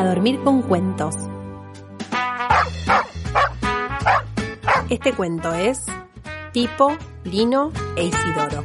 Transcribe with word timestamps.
a 0.00 0.04
Dormir 0.06 0.42
con 0.42 0.62
Cuentos. 0.62 1.14
Este 4.88 5.12
cuento 5.12 5.52
es 5.52 5.84
Pipo, 6.54 6.96
Lino 7.24 7.70
e 7.96 8.06
Isidoro. 8.06 8.64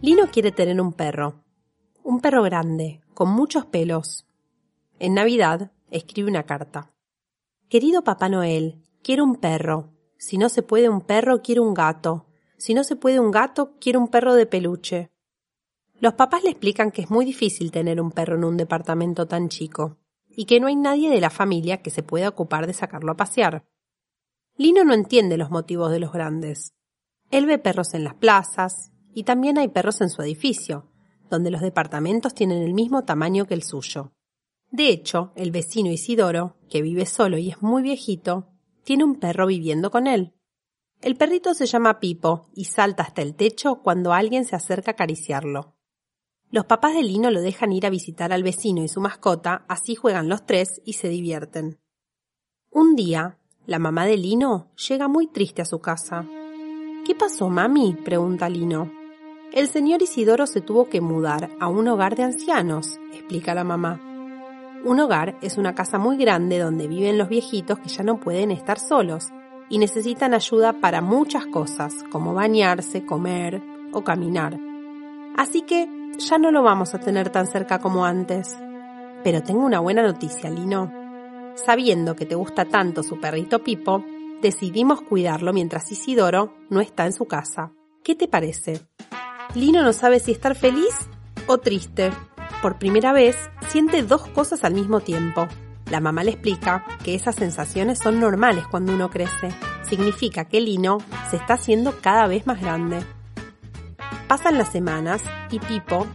Lino 0.00 0.28
quiere 0.30 0.52
tener 0.52 0.80
un 0.80 0.92
perro. 0.92 1.42
Un 2.04 2.20
perro 2.20 2.44
grande, 2.44 3.00
con 3.12 3.30
muchos 3.30 3.66
pelos. 3.66 4.28
En 5.00 5.14
Navidad 5.14 5.72
escribe 5.90 6.30
una 6.30 6.44
carta. 6.44 6.92
Querido 7.68 8.04
Papá 8.04 8.28
Noel, 8.28 8.80
quiero 9.02 9.24
un 9.24 9.34
perro. 9.34 9.90
Si 10.18 10.38
no 10.38 10.48
se 10.48 10.62
puede 10.62 10.88
un 10.88 11.00
perro, 11.00 11.42
quiero 11.42 11.64
un 11.64 11.74
gato. 11.74 12.26
Si 12.58 12.74
no 12.74 12.84
se 12.84 12.94
puede 12.94 13.18
un 13.18 13.32
gato, 13.32 13.72
quiero 13.80 13.98
un 13.98 14.06
perro 14.06 14.34
de 14.34 14.46
peluche. 14.46 15.10
Los 16.00 16.14
papás 16.14 16.42
le 16.42 16.50
explican 16.50 16.92
que 16.92 17.02
es 17.02 17.10
muy 17.10 17.26
difícil 17.26 17.70
tener 17.70 18.00
un 18.00 18.10
perro 18.10 18.36
en 18.36 18.44
un 18.44 18.56
departamento 18.56 19.26
tan 19.26 19.50
chico, 19.50 19.98
y 20.30 20.46
que 20.46 20.58
no 20.58 20.66
hay 20.66 20.76
nadie 20.76 21.10
de 21.10 21.20
la 21.20 21.28
familia 21.28 21.82
que 21.82 21.90
se 21.90 22.02
pueda 22.02 22.30
ocupar 22.30 22.66
de 22.66 22.72
sacarlo 22.72 23.12
a 23.12 23.16
pasear. 23.16 23.66
Lino 24.56 24.82
no 24.82 24.94
entiende 24.94 25.36
los 25.36 25.50
motivos 25.50 25.90
de 25.90 26.00
los 26.00 26.10
grandes. 26.10 26.74
Él 27.30 27.44
ve 27.44 27.58
perros 27.58 27.92
en 27.92 28.04
las 28.04 28.14
plazas, 28.14 28.92
y 29.12 29.24
también 29.24 29.58
hay 29.58 29.68
perros 29.68 30.00
en 30.00 30.08
su 30.08 30.22
edificio, 30.22 30.90
donde 31.28 31.50
los 31.50 31.60
departamentos 31.60 32.32
tienen 32.32 32.62
el 32.62 32.72
mismo 32.72 33.04
tamaño 33.04 33.46
que 33.46 33.54
el 33.54 33.62
suyo. 33.62 34.12
De 34.70 34.88
hecho, 34.88 35.32
el 35.36 35.50
vecino 35.50 35.90
Isidoro, 35.90 36.56
que 36.70 36.80
vive 36.80 37.04
solo 37.04 37.36
y 37.36 37.50
es 37.50 37.60
muy 37.60 37.82
viejito, 37.82 38.48
tiene 38.84 39.04
un 39.04 39.16
perro 39.16 39.46
viviendo 39.46 39.90
con 39.90 40.06
él. 40.06 40.32
El 41.02 41.16
perrito 41.16 41.52
se 41.52 41.66
llama 41.66 42.00
Pipo 42.00 42.46
y 42.54 42.64
salta 42.64 43.02
hasta 43.02 43.20
el 43.20 43.34
techo 43.34 43.82
cuando 43.82 44.14
alguien 44.14 44.46
se 44.46 44.56
acerca 44.56 44.92
a 44.92 44.94
acariciarlo. 44.94 45.76
Los 46.52 46.64
papás 46.64 46.94
de 46.94 47.04
Lino 47.04 47.30
lo 47.30 47.40
dejan 47.40 47.72
ir 47.72 47.86
a 47.86 47.90
visitar 47.90 48.32
al 48.32 48.42
vecino 48.42 48.82
y 48.82 48.88
su 48.88 49.00
mascota, 49.00 49.64
así 49.68 49.94
juegan 49.94 50.28
los 50.28 50.44
tres 50.46 50.82
y 50.84 50.94
se 50.94 51.08
divierten. 51.08 51.78
Un 52.72 52.96
día, 52.96 53.38
la 53.66 53.78
mamá 53.78 54.04
de 54.04 54.16
Lino 54.16 54.72
llega 54.88 55.06
muy 55.06 55.28
triste 55.28 55.62
a 55.62 55.64
su 55.64 55.80
casa. 55.80 56.26
¿Qué 57.06 57.14
pasó, 57.14 57.48
mami? 57.48 57.94
pregunta 58.04 58.48
Lino. 58.48 58.90
El 59.52 59.68
señor 59.68 60.02
Isidoro 60.02 60.48
se 60.48 60.60
tuvo 60.60 60.88
que 60.88 61.00
mudar 61.00 61.50
a 61.60 61.68
un 61.68 61.86
hogar 61.86 62.16
de 62.16 62.24
ancianos, 62.24 62.98
explica 63.12 63.54
la 63.54 63.62
mamá. 63.62 64.00
Un 64.84 64.98
hogar 64.98 65.38
es 65.42 65.56
una 65.56 65.76
casa 65.76 65.98
muy 65.98 66.16
grande 66.16 66.58
donde 66.58 66.88
viven 66.88 67.16
los 67.16 67.28
viejitos 67.28 67.78
que 67.78 67.90
ya 67.90 68.02
no 68.02 68.18
pueden 68.18 68.50
estar 68.50 68.80
solos 68.80 69.28
y 69.68 69.78
necesitan 69.78 70.34
ayuda 70.34 70.72
para 70.80 71.00
muchas 71.00 71.46
cosas, 71.46 71.94
como 72.10 72.34
bañarse, 72.34 73.06
comer 73.06 73.62
o 73.92 74.02
caminar. 74.02 74.58
Así 75.36 75.62
que 75.62 75.99
ya 76.18 76.38
no 76.38 76.50
lo 76.50 76.62
vamos 76.62 76.94
a 76.94 77.00
tener 77.00 77.30
tan 77.30 77.46
cerca 77.46 77.78
como 77.78 78.04
antes. 78.04 78.56
Pero 79.22 79.42
tengo 79.42 79.64
una 79.64 79.80
buena 79.80 80.02
noticia, 80.02 80.50
Lino. 80.50 80.92
Sabiendo 81.54 82.16
que 82.16 82.26
te 82.26 82.34
gusta 82.34 82.64
tanto 82.64 83.02
su 83.02 83.20
perrito 83.20 83.62
Pipo, 83.62 84.04
decidimos 84.40 85.02
cuidarlo 85.02 85.52
mientras 85.52 85.90
Isidoro 85.92 86.54
no 86.70 86.80
está 86.80 87.06
en 87.06 87.12
su 87.12 87.26
casa. 87.26 87.72
¿Qué 88.02 88.14
te 88.14 88.28
parece? 88.28 88.80
Lino 89.54 89.82
no 89.82 89.92
sabe 89.92 90.20
si 90.20 90.32
estar 90.32 90.54
feliz 90.54 90.94
o 91.46 91.58
triste. 91.58 92.10
Por 92.62 92.78
primera 92.78 93.12
vez, 93.12 93.36
siente 93.68 94.02
dos 94.02 94.26
cosas 94.28 94.64
al 94.64 94.74
mismo 94.74 95.00
tiempo. 95.00 95.48
La 95.90 96.00
mamá 96.00 96.22
le 96.22 96.30
explica 96.30 96.84
que 97.04 97.14
esas 97.14 97.34
sensaciones 97.34 97.98
son 97.98 98.20
normales 98.20 98.66
cuando 98.68 98.94
uno 98.94 99.10
crece. 99.10 99.50
Significa 99.82 100.44
que 100.44 100.60
Lino 100.60 100.98
se 101.30 101.36
está 101.36 101.54
haciendo 101.54 102.00
cada 102.00 102.26
vez 102.26 102.46
más 102.46 102.60
grande. 102.60 103.00
Pasan 104.28 104.58
las 104.58 104.70
semanas 104.70 105.22
y 105.50 105.58
Pipo 105.58 106.06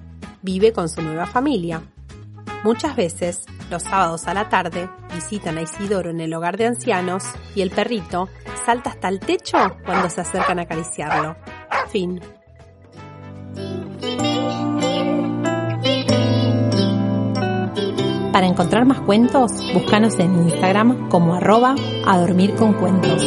vive 0.42 0.72
con 0.72 0.90
su 0.90 1.02
nueva 1.02 1.26
familia. 1.26 1.82
Muchas 2.64 2.96
veces, 2.96 3.46
los 3.70 3.84
sábados 3.84 4.28
a 4.28 4.34
la 4.34 4.50
tarde, 4.50 4.90
visitan 5.14 5.58
a 5.58 5.62
Isidoro 5.62 6.10
en 6.10 6.20
el 6.20 6.34
hogar 6.34 6.58
de 6.58 6.68
ancianos 6.68 7.24
y 7.56 7.62
el 7.62 7.72
perrito 7.72 8.30
salta 8.66 8.90
hasta 8.92 9.10
el 9.10 9.20
techo 9.20 9.58
cuando 9.86 10.10
se 10.10 10.22
acercan 10.22 10.60
a 10.60 10.64
acariciarlo. 10.64 11.36
Fin. 11.90 12.20
Para 18.36 18.48
encontrar 18.48 18.86
más 18.86 19.00
cuentos, 19.00 19.52
búscanos 19.74 20.20
en 20.20 20.36
Instagram 20.36 21.08
como 21.08 21.36
arroba 21.36 21.76
a 22.06 22.18
dormir 22.18 22.56
con 22.56 22.74
cuentos. 22.74 23.24